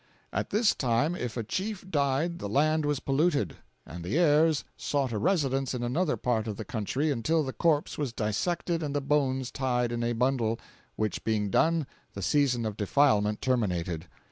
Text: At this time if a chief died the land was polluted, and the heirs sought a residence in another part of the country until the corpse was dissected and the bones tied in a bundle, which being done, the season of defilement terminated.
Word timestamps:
At 0.33 0.49
this 0.49 0.73
time 0.73 1.13
if 1.15 1.37
a 1.37 1.43
chief 1.43 1.87
died 1.87 2.39
the 2.39 2.49
land 2.49 2.85
was 2.87 2.99
polluted, 2.99 3.57
and 3.85 4.03
the 4.03 4.17
heirs 4.17 4.63
sought 4.75 5.11
a 5.11 5.19
residence 5.19 5.75
in 5.75 5.83
another 5.83 6.17
part 6.17 6.47
of 6.47 6.57
the 6.57 6.65
country 6.65 7.11
until 7.11 7.43
the 7.43 7.53
corpse 7.53 7.99
was 7.99 8.11
dissected 8.11 8.81
and 8.81 8.95
the 8.95 8.99
bones 9.01 9.51
tied 9.51 9.91
in 9.91 10.01
a 10.03 10.13
bundle, 10.13 10.59
which 10.95 11.23
being 11.23 11.51
done, 11.51 11.85
the 12.15 12.23
season 12.23 12.65
of 12.65 12.77
defilement 12.77 13.43
terminated. 13.43 14.07